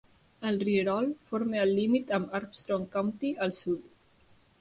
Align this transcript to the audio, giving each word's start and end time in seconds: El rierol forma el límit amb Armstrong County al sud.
El 0.51 0.55
rierol 0.61 1.09
forma 1.25 1.59
el 1.63 1.73
límit 1.79 2.13
amb 2.19 2.33
Armstrong 2.39 2.87
County 2.97 3.31
al 3.47 3.55
sud. 3.59 3.85